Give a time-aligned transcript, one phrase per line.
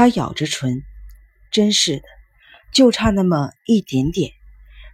[0.00, 0.82] 他咬着唇，
[1.52, 2.02] 真是的，
[2.72, 4.32] 就差那么一点点，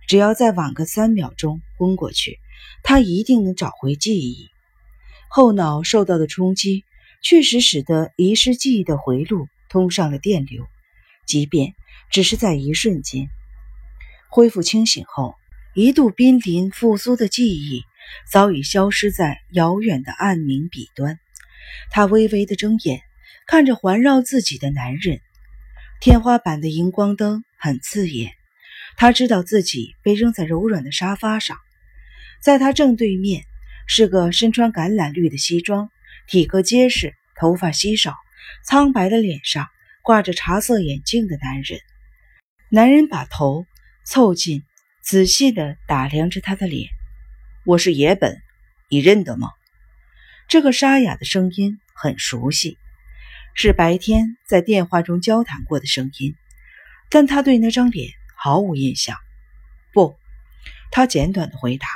[0.08, 2.40] 只要再晚个三秒钟昏过去，
[2.82, 4.48] 他一定能找回记忆。
[5.28, 6.84] 后脑受到的冲击，
[7.22, 10.66] 确实使得遗失记忆的回路通上了电流，
[11.24, 11.74] 即便
[12.10, 13.28] 只是在一瞬间。
[14.28, 15.36] 恢复清醒后，
[15.76, 17.84] 一度濒临复苏的记忆
[18.28, 21.20] 早已消失在遥远的暗冥彼端。
[21.92, 23.02] 他微微的睁眼，
[23.46, 25.20] 看着环绕自己的男人。
[26.00, 28.32] 天花板的荧光灯很刺眼，
[28.96, 31.56] 他知道自己被扔在柔软的沙发上，
[32.42, 33.44] 在他正对面
[33.86, 35.88] 是个身穿橄榄绿的西装、
[36.26, 38.14] 体格结实、头发稀少、
[38.64, 39.68] 苍白的脸上
[40.02, 41.80] 挂着茶色眼镜的男人。
[42.68, 43.64] 男人把头。
[44.08, 44.62] 凑近，
[45.02, 46.90] 仔细地打量着他的脸。
[47.64, 48.40] 我是野本，
[48.88, 49.50] 你认得吗？
[50.46, 52.78] 这个沙哑的声音很熟悉，
[53.58, 56.36] 是白天在电话中交谈过的声音，
[57.08, 59.16] 但他对那张脸毫无印象。
[59.94, 60.14] 不，
[60.90, 61.88] 他简短的回答。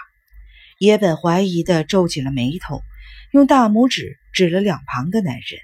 [0.78, 2.82] 野本怀疑的皱起了眉头，
[3.30, 5.60] 用大拇指指了两旁的男人：“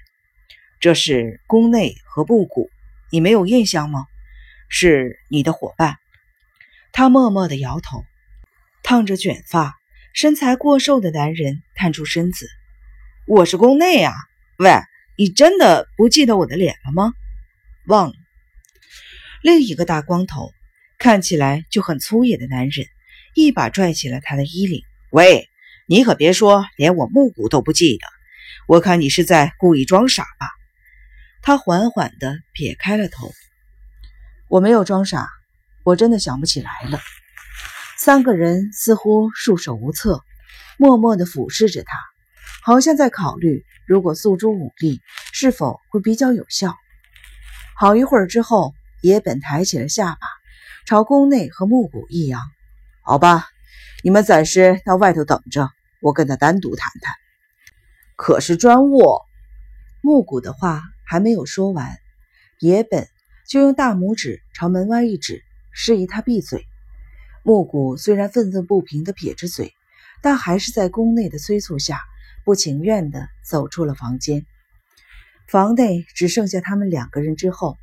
[0.79, 2.69] 这是宫内和布谷，
[3.09, 4.05] 你没有印象吗？
[4.69, 5.97] 是你的伙伴。”
[6.93, 8.05] 他默默地摇头，
[8.83, 9.75] 烫着卷发、
[10.13, 12.47] 身材过瘦的男人探出身子
[13.25, 14.13] ：“我是宫内啊，
[14.59, 14.69] 喂，
[15.17, 17.11] 你真的不记得我的脸了吗？
[17.87, 18.13] 忘了。”
[19.43, 20.51] 另一个大光头、
[20.97, 22.87] 看起来就很粗野的男人
[23.35, 25.49] 一把拽起了他的衣领：“喂，
[25.87, 28.07] 你可别说连我木谷都不记得，
[28.67, 30.47] 我看你是在故意装傻吧？”
[31.43, 33.31] 他缓缓地撇开了头
[34.49, 35.27] ：“我没有装傻。”
[35.83, 36.99] 我真的想不起来了。
[37.97, 40.21] 三个人似乎束手无策，
[40.77, 41.97] 默默地俯视着他，
[42.67, 44.99] 好像在考虑如果诉诸武力
[45.31, 46.75] 是否会比较有效。
[47.77, 50.27] 好一会儿之后，野本抬起了下巴，
[50.85, 52.41] 朝宫内和木谷一扬
[53.01, 53.45] ：“好吧，
[54.03, 55.69] 你们暂时到外头等着，
[56.01, 57.15] 我跟他单独谈谈。”
[58.17, 59.01] 可是专务，
[60.01, 61.97] 木谷的话还没有说完，
[62.59, 63.07] 野本
[63.47, 65.41] 就用大拇指朝门外一指。
[65.71, 66.65] 示意他闭嘴。
[67.43, 69.73] 木谷虽然愤愤不平地撇着嘴，
[70.21, 72.01] 但还是在宫内的催促下，
[72.47, 74.45] 不情愿地走出了房间。
[75.49, 77.77] 房内只剩下他们两个人之后，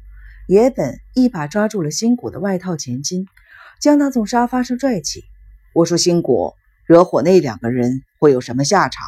[0.49, 3.29] 野本一把抓住了新谷的外套前襟，
[3.79, 5.23] 将他从沙发上拽起。
[5.75, 6.55] 我说：“新谷，
[6.87, 9.07] 惹火那两个人会有什么下场？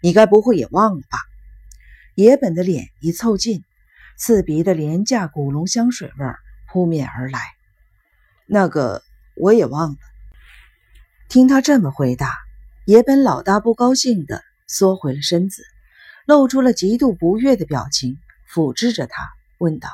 [0.00, 1.18] 你该不会也忘了吧？”
[2.14, 3.64] 野本的脸一凑近，
[4.16, 6.26] 刺鼻的廉价古龙香水味
[6.68, 7.40] 扑面而来。
[8.46, 9.02] 那个
[9.34, 9.96] 我也忘了。
[11.28, 12.38] 听他这么回答，
[12.84, 15.62] 野本老大不高兴的缩回了身子，
[16.24, 18.16] 露出了极度不悦的表情，
[18.50, 19.90] 抚制着他，问道：“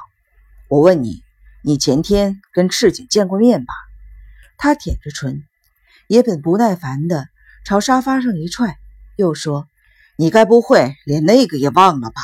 [0.71, 1.25] 我问你，
[1.65, 3.75] 你前天跟赤井见过面吧？”
[4.57, 5.43] 他舔着唇。
[6.07, 7.27] 野本不耐烦的
[7.65, 8.79] 朝沙发上一踹，
[9.17, 9.69] 又说
[10.17, 12.23] ：“你该不会连那个也忘了吧？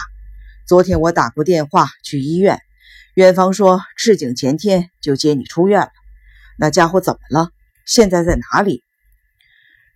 [0.64, 2.62] 昨天我打过电话去医院，
[3.14, 5.90] 院方说赤井前天就接你出院了。”
[6.56, 7.50] 那家伙怎么了？
[7.84, 8.84] 现在在哪里？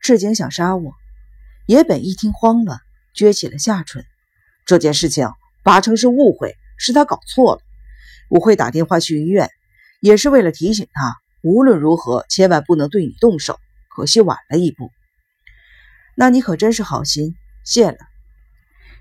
[0.00, 0.92] 赤井想杀我。
[1.68, 2.80] 野本一听慌了，
[3.14, 4.02] 撅起了下唇。
[4.64, 5.28] 这件事情
[5.62, 7.60] 八成是误会，是他搞错了。
[8.30, 9.50] 我会打电话去医院，
[10.00, 13.60] 也是为了提醒他，无论如何千万不能对你动手。
[13.94, 14.90] 可惜晚了一步。
[16.14, 17.34] 那你可真是好心，
[17.66, 17.98] 谢了。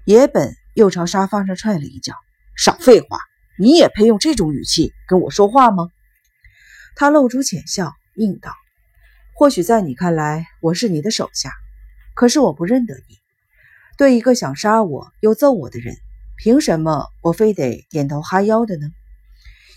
[0.04, 2.16] 野本又朝沙发上踹了一脚。
[2.58, 3.18] 少废话，
[3.58, 5.88] 你也配用这种语气跟我说话吗？
[6.98, 8.52] 他露出浅笑，应道
[9.34, 11.54] ：“或许在你看来，我是你的手下，
[12.18, 13.20] 可是我不认得你。
[13.96, 15.96] 对一个想杀我又揍我的人，
[16.36, 18.90] 凭什么我非得点头哈腰的呢？”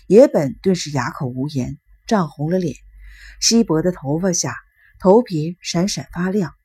[0.09, 2.75] 野本顿时哑口无言，涨红了脸，
[3.39, 4.55] 稀薄的头发下，
[4.99, 6.55] 头皮闪闪发亮。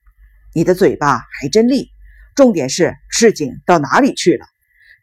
[0.55, 1.91] 你的嘴巴还真利，
[2.35, 4.47] 重点是赤井到哪里去了？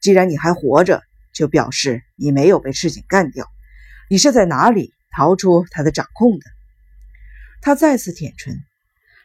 [0.01, 3.47] 既然你还活着，就表示你没有被赤井干掉。
[4.09, 4.91] 你是在哪里？
[5.15, 6.45] 逃出他的掌控的，
[7.61, 8.57] 他再次舔唇，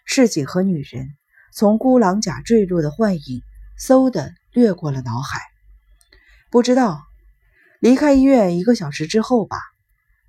[0.05, 1.17] 赤井和女人
[1.53, 3.43] 从孤狼甲坠落的幻影
[3.79, 5.41] 嗖的掠过了脑海。
[6.50, 7.03] 不知道，
[7.81, 9.59] 离开医院一个小时之后吧。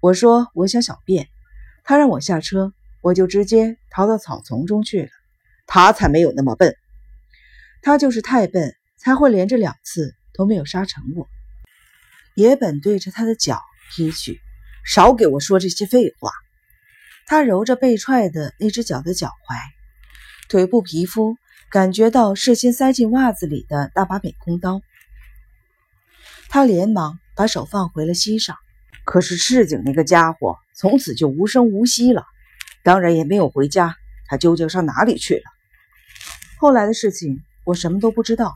[0.02, 1.28] 我说我想小便，
[1.84, 5.10] 他让我下车，我就直接逃到草丛中去了。
[5.68, 6.76] 他才没有那么笨，
[7.82, 11.28] 他就是太笨，才会连着两次都没有杀成我。
[12.36, 13.62] 野本对着他的脚
[13.96, 14.40] 踢去。
[14.86, 16.32] 少给我说这些废话！
[17.28, 19.56] 他揉着被踹的那只脚的脚踝，
[20.50, 21.38] 腿部皮肤
[21.70, 24.82] 感觉到事先塞进袜子里的那把美工刀。
[26.50, 28.58] 他连忙把手放回了膝上。
[29.06, 32.26] 可是赤井那个家伙从此就无声无息了，
[32.84, 33.96] 当然也没有回家。
[34.28, 35.44] 他究竟上哪里去了？
[36.60, 38.56] 后来的事情我什么都不知道。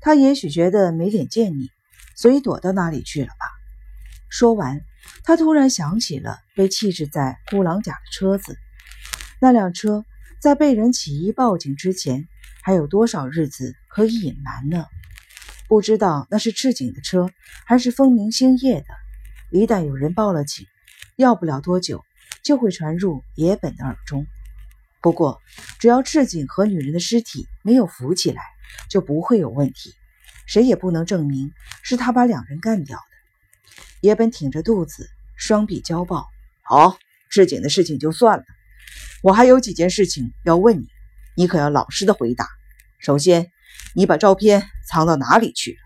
[0.00, 1.70] 他也许觉得没脸见你，
[2.14, 3.46] 所以躲到哪里去了吧？
[4.28, 4.80] 说完，
[5.24, 8.56] 他突然想起了被弃置在孤狼甲的车子。
[9.40, 10.04] 那辆车
[10.42, 12.26] 在被人起义报警之前，
[12.64, 14.86] 还有多少日子可以隐瞒呢？
[15.68, 17.30] 不知道那是赤井的车，
[17.64, 18.86] 还是风明星夜的。
[19.52, 20.66] 一旦有人报了警，
[21.14, 22.04] 要不了多久
[22.42, 24.26] 就会传入野本的耳中。
[25.00, 25.40] 不过，
[25.78, 28.42] 只要赤井和女人的尸体没有浮起来，
[28.90, 29.94] 就不会有问题。
[30.48, 31.52] 谁也不能证明
[31.84, 33.76] 是他把两人干掉的。
[34.00, 36.26] 野本挺着肚子，双臂交抱。
[36.62, 36.98] 好，
[37.30, 38.44] 赤井的事情就算了，
[39.22, 40.88] 我还有几件事情要问你，
[41.36, 42.48] 你可要老实的回答。
[42.98, 43.52] 首先，
[43.94, 45.78] 你把照片藏到哪里去了？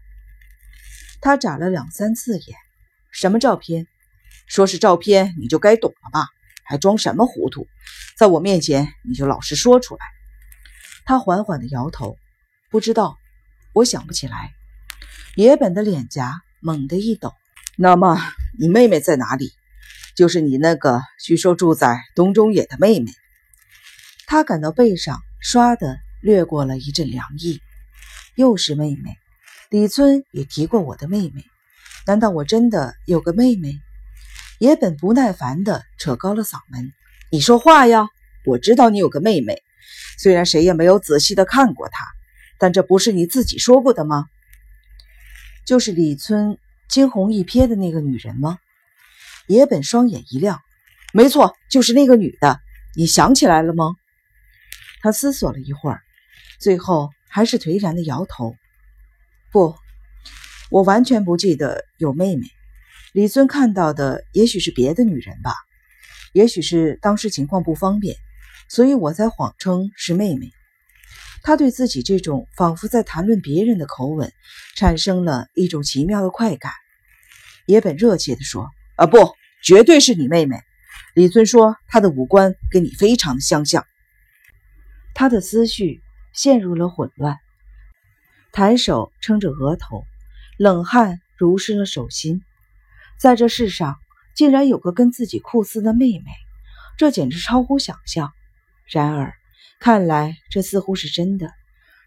[1.20, 2.56] 他眨了两三次眼。
[3.12, 3.86] 什么照片？
[4.46, 6.28] 说是照片，你就该懂了吧？
[6.64, 7.66] 还装什么糊涂？
[8.16, 10.00] 在我面前，你就老实说出来。
[11.04, 12.16] 他缓缓地摇头，
[12.70, 13.18] 不知道，
[13.74, 14.54] 我想不起来。
[15.34, 17.34] 野本的脸颊猛地一抖。
[17.76, 18.18] 那么，
[18.58, 19.52] 你妹妹在哪里？
[20.16, 23.12] 就是你那个据说住在东中野的妹妹。
[24.26, 27.60] 他感到背上唰的掠过了一阵凉意。
[28.34, 29.16] 又是妹妹，
[29.70, 31.44] 李村也提过我的妹妹。
[32.06, 33.80] 难道我真的有个妹妹？
[34.58, 36.92] 野本不耐烦地扯高了嗓门
[37.30, 38.08] ：“你说话呀！
[38.44, 39.62] 我知道你有个妹妹，
[40.18, 42.06] 虽然谁也没有仔细的看过她，
[42.58, 44.26] 但这不是你自己说过的吗？
[45.66, 46.58] 就是李村
[46.88, 48.58] 惊鸿一瞥的那个女人吗？”
[49.46, 50.60] 野本双眼一亮
[51.14, 52.60] ：“没错，就是那个女的。
[52.94, 53.94] 你想起来了吗？”
[55.06, 56.00] 他思索了一会儿，
[56.58, 58.56] 最后还是颓然的摇头
[59.52, 59.76] ：“不，
[60.68, 62.48] 我完全不记得有妹妹。”
[63.14, 65.54] 李尊看到的也许是别的女人吧，
[66.32, 68.16] 也许是当时情况不方便，
[68.68, 70.50] 所以我才谎称是妹妹。
[71.44, 74.32] 他对自己这种仿佛在谈论别人的口吻，
[74.74, 76.72] 产生了一种奇妙的快感。
[77.66, 78.68] 野本热切地说
[78.98, 80.56] ：“啊，不，绝对是你妹妹。”
[81.14, 83.86] 李尊说：“她的五官跟你非常的相像。”
[85.18, 86.02] 他的思绪
[86.34, 87.38] 陷入了混乱，
[88.52, 90.04] 抬手撑着额头，
[90.58, 92.42] 冷汗濡湿了手心。
[93.18, 93.96] 在这世上，
[94.34, 96.26] 竟然有个跟自己酷似的妹妹，
[96.98, 98.30] 这简直超乎想象。
[98.90, 99.32] 然而，
[99.80, 101.50] 看来这似乎是真的。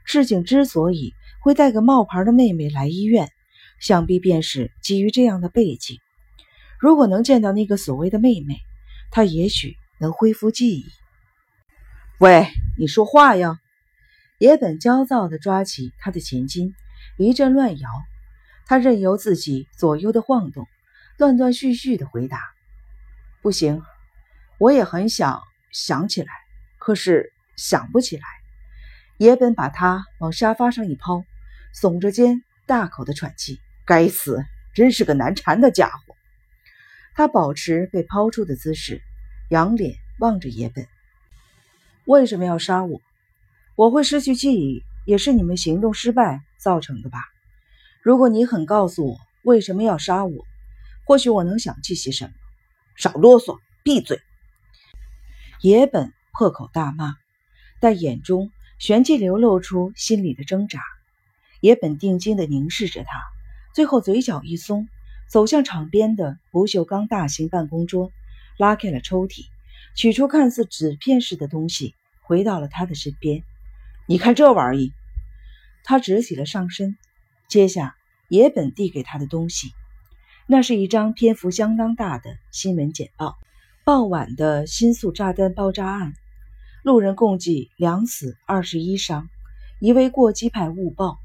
[0.05, 3.31] 赤井之所以会带个冒牌的妹妹来医院，
[3.79, 5.97] 想必便是基于这样的背景。
[6.79, 8.59] 如果能见到那个所谓的妹妹，
[9.09, 10.85] 他也许能恢复记忆。
[12.19, 13.61] 喂，你说话呀！
[14.39, 16.75] 野本焦躁地抓起他的前襟，
[17.17, 17.89] 一阵乱摇。
[18.65, 20.67] 他任由自己左右的晃动。
[21.17, 22.41] 断断续续的回答
[23.41, 23.81] ：“不行，
[24.57, 26.33] 我也很想想起来，
[26.77, 28.23] 可是想不起来。”
[29.17, 31.23] 野本把他往沙发上一抛，
[31.73, 33.61] 耸着肩，大口的喘气。
[33.85, 34.43] 该死，
[34.73, 36.17] 真是个难缠的家伙。
[37.15, 39.01] 他保持被抛出的姿势，
[39.49, 40.85] 仰脸望着野本
[42.09, 43.01] ：“为什么要杀我？
[43.75, 47.19] 我会失去记忆，也是你们行动失败造成的吧？
[48.01, 50.43] 如果你肯告诉我为什么要杀我。”
[51.05, 52.31] 或许我能想起些什么。
[52.95, 54.19] 少啰嗦，闭嘴！
[55.61, 57.13] 野本破口大骂，
[57.79, 60.81] 但眼中旋即流露出心里的挣扎。
[61.61, 63.21] 野本定睛地凝视着他，
[63.75, 64.87] 最后嘴角一松，
[65.29, 68.11] 走向场边的不锈钢大型办公桌，
[68.57, 69.45] 拉开了抽屉，
[69.95, 71.93] 取出看似纸片似的东西，
[72.29, 73.41] 回到了他的身边。
[74.05, 74.93] 你看这玩意！
[75.83, 76.95] 他直起了上身，
[77.47, 77.95] 接下
[78.27, 79.71] 野本递给他的东西。
[80.45, 83.35] 那是一张篇幅相当大的新闻简报。
[83.83, 86.13] 傍晚的新宿炸弹爆炸案，
[86.83, 89.27] 路人共计两死二十一伤，
[89.79, 91.17] 一位过激派误报。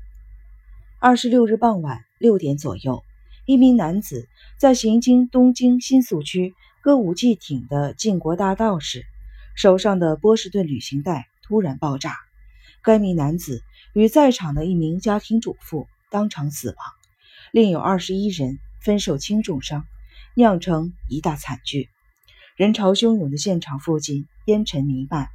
[1.01, 3.05] 二十六日傍晚六点左右，
[3.45, 9.05] 一名男子在行经东京新宿区歌舞伎町的靖国大道时，
[9.55, 12.17] 手上的波士顿旅行袋突然爆炸。
[12.83, 13.63] 该名男子
[13.95, 16.77] 与在场的一名家庭主妇当场死亡，
[17.53, 18.59] 另有二十一人。
[18.85, 19.87] 分受轻重伤，
[20.35, 21.89] 酿成一大惨剧。
[22.55, 25.29] 人潮汹涌的现场附近，烟尘弥漫，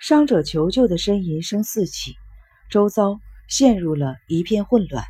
[0.00, 2.16] 伤者求救的呻吟声四起，
[2.70, 5.04] 周遭陷入了一片混乱。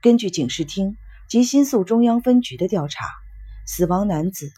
[0.00, 0.96] 根据警视厅
[1.28, 3.06] 及新宿中央分局的调查，
[3.66, 4.52] 死亡男子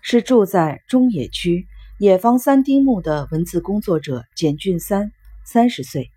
[0.00, 1.68] 是住在中野区
[2.00, 5.10] 野方三丁目的文字工作者简俊三，
[5.44, 6.12] 三十岁，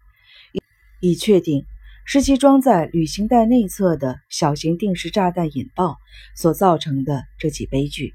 [0.99, 1.65] 已确定
[2.05, 5.97] 是其装在旅行袋内侧的小型定时炸弹引爆
[6.35, 8.13] 所造成的这起悲剧。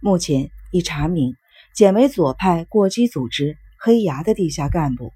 [0.00, 1.36] 目前已查明，
[1.72, 5.12] 简为左派过激组织“黑牙”的地下干部。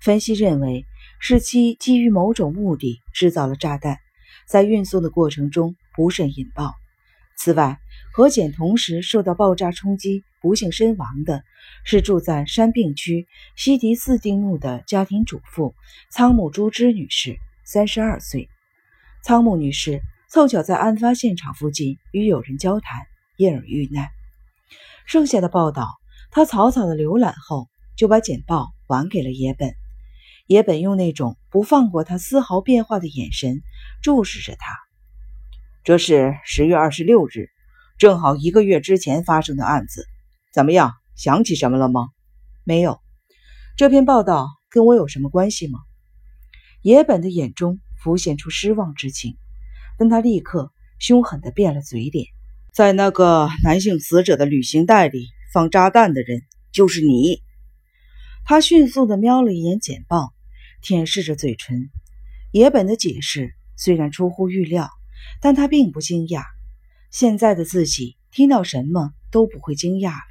[0.00, 0.86] 分析认为，
[1.20, 3.98] 是其基于某种目的制造了炸弹，
[4.46, 6.72] 在运送的过程中不慎引爆。
[7.40, 7.78] 此外，
[8.12, 11.44] 和简同时受到爆炸冲击，不幸身亡的
[11.84, 15.72] 是住在山病区西迪斯丁墓的家庭主妇
[16.10, 18.48] 仓木朱枝女士，三十二岁。
[19.22, 24.08] 仓木女士凑巧在案发现场附近与友人交谈，因而遇难。
[25.06, 25.86] 剩下的报道，
[26.32, 29.72] 他草草的浏览后，就把简报还给了野本。
[30.48, 33.62] 野本用那种不放过他丝毫变化的眼神
[34.02, 34.87] 注视着他。
[35.88, 37.48] 这是十月二十六日，
[37.96, 40.04] 正好一个月之前发生的案子。
[40.52, 42.10] 怎么样，想起什么了吗？
[42.62, 43.00] 没有。
[43.74, 45.78] 这篇报道跟我有什么关系吗？
[46.82, 49.38] 野本的眼中浮现出失望之情，
[49.96, 52.26] 但他立刻凶狠地变了嘴脸。
[52.74, 57.42] 在那个男性死者的旅行袋里放炸弹的人就是你。
[58.44, 60.34] 他迅速地瞄了一眼简报。
[60.82, 61.88] 舔舐着嘴唇，
[62.52, 64.90] 野本的解释虽然出乎预料，
[65.40, 66.42] 但他并不惊讶。
[67.10, 70.22] 现在的自己听到什么都不会惊讶了。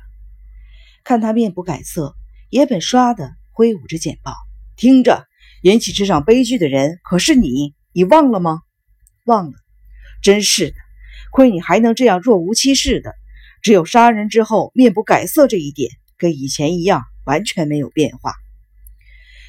[1.04, 2.16] 看他面不改色，
[2.50, 4.34] 野本唰的挥舞着简报
[4.76, 5.26] ：“听着，
[5.64, 8.62] 引起这场悲剧的人可是你，你忘了吗？
[9.26, 9.54] 忘了？
[10.22, 10.76] 真是的，
[11.32, 13.16] 亏你还能这样若无其事的。
[13.62, 18.34] 只有杀人之后面不改色这一点，跟以前一样，完全没有变化。”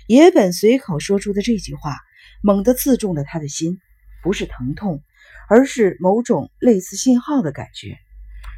[0.09, 1.99] 野本随口说出的这句话，
[2.43, 3.79] 猛地刺中了他的心，
[4.23, 5.03] 不是疼痛，
[5.49, 7.99] 而是某种类似信号的感觉。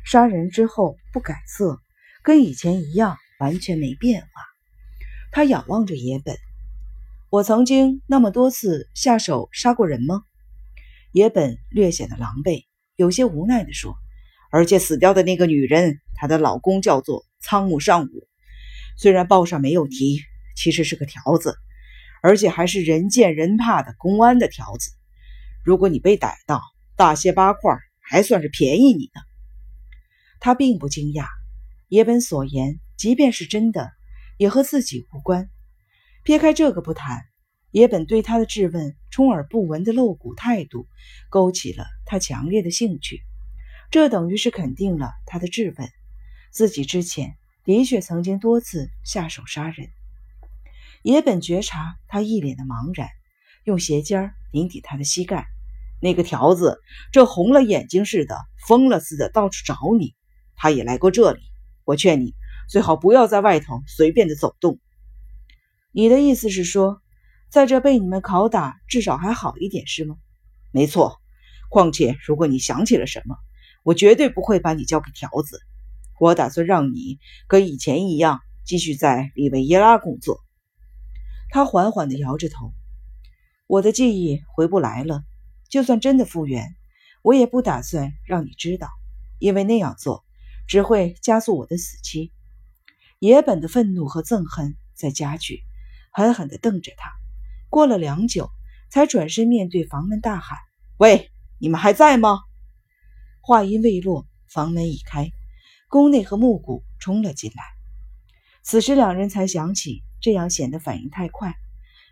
[0.05, 1.81] 杀人之后不改色，
[2.23, 4.29] 跟以前一样，完全没变化。
[5.33, 6.37] 他仰望着野本
[7.31, 10.23] ：“我曾经那么多次下手杀过人吗？”
[11.13, 12.65] 野本略显得狼狈，
[12.97, 13.95] 有些无奈地说
[14.51, 18.29] ：“而且死掉的那个女人，她的老公叫做仓木尚武，
[18.97, 20.21] 虽然报上没有提。”
[20.57, 21.57] 其实是个条子，
[22.23, 24.91] 而且还是人见人怕的公安的条子。
[25.65, 26.61] 如果你被逮到，
[27.01, 29.23] 大卸八块，还算是便宜你呢。
[30.39, 31.25] 他并不惊讶，
[31.89, 33.91] 野本所言，即便是真的，
[34.37, 35.49] 也和自己无关。
[36.25, 37.23] 撇开这个不谈，
[37.71, 40.87] 野本对他的质问充耳不闻的露骨态度，
[41.31, 43.23] 勾起了他强烈的兴趣。
[43.91, 45.89] 这等于是肯定了他的质问：
[46.53, 49.89] 自己之前的确曾经多次下手杀人。
[51.03, 53.09] 野本觉察他一脸的茫然，
[53.65, 55.47] 用鞋尖顶抵他的膝盖。
[56.01, 56.81] 那个条子，
[57.13, 60.15] 这红了眼睛似的，疯了似的到处找你。
[60.57, 61.41] 他也来过这里。
[61.85, 62.35] 我劝你
[62.69, 64.79] 最好不要在外头随便的走动。
[65.93, 67.01] 你的意思是说，
[67.49, 70.17] 在这被你们拷打，至少还好一点，是吗？
[70.71, 71.21] 没错。
[71.69, 73.37] 况且，如果你想起了什么，
[73.83, 75.61] 我绝对不会把你交给条子。
[76.21, 80.41] 我打算让你跟以前一样，继续在里维耶拉工作。
[81.49, 82.73] 他缓缓地摇着头，
[83.67, 85.25] 我的记忆回不来了。
[85.71, 86.77] 就算真的复原，
[87.23, 88.91] 我也不打算让你知道，
[89.39, 90.27] 因为那样做
[90.69, 92.31] 只会加速我的死期。
[93.19, 95.63] 野本的愤怒和憎恨在加剧，
[96.11, 97.11] 狠狠地瞪着他。
[97.71, 98.51] 过了良久，
[98.91, 100.59] 才转身面对房门大喊
[100.99, 102.41] ：“喂，你们还在吗？”
[103.41, 105.31] 话音未落，房门已开，
[105.89, 107.63] 宫内和木谷冲了进来。
[108.63, 110.03] 此时两人才想起。
[110.23, 111.55] 这样显得反应太快，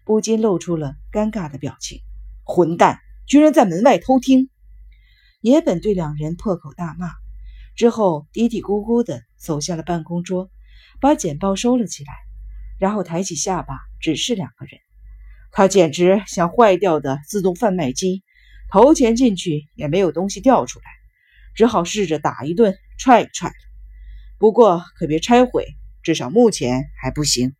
[0.06, 2.00] 不禁露出了尴尬的表情。
[2.42, 4.48] 混蛋，居然在门外偷听！
[5.42, 7.10] 野本对两人破口大骂，
[7.76, 10.50] 之后嘀嘀咕咕地走下了办公桌，
[10.98, 12.14] 把简报收了起来，
[12.78, 14.80] 然后抬起下巴指示两个人
[15.52, 18.24] ：“他简直像坏掉的自动贩卖机，
[18.72, 20.86] 投钱进去也没有东西掉出来，
[21.54, 23.52] 只好试着打一顿踹一踹。
[24.38, 25.66] 不过可别拆毁，
[26.02, 27.54] 至少目前还不行。”